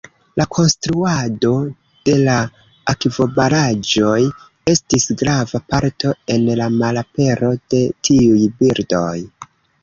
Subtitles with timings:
[0.39, 1.49] La konstruado
[2.09, 2.37] de la
[2.93, 4.15] akvobaraĵoj
[4.73, 9.15] estis grava parto en la malapero de tiuj birdoj.